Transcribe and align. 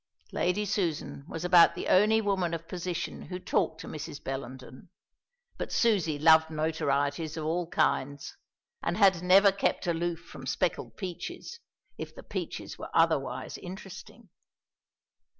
Lady 0.31 0.65
Susan 0.65 1.23
was 1.27 1.45
about 1.45 1.75
the 1.75 1.87
only 1.87 2.21
woman 2.21 2.55
of 2.55 2.67
position 2.67 3.21
who 3.27 3.37
talked 3.37 3.79
to 3.79 3.87
Mrs. 3.87 4.19
Bellenden; 4.23 4.89
but 5.59 5.71
Susie 5.71 6.17
loved 6.17 6.47
notorieties 6.49 7.37
of 7.37 7.45
all 7.45 7.67
kinds, 7.67 8.35
and 8.81 8.97
had 8.97 9.21
never 9.21 9.51
kept 9.51 9.85
aloof 9.85 10.19
from 10.25 10.47
speckled 10.47 10.97
peaches, 10.97 11.59
if 11.99 12.15
the 12.15 12.23
peaches 12.23 12.79
were 12.79 12.89
otherwise 12.95 13.59
interesting. 13.59 14.29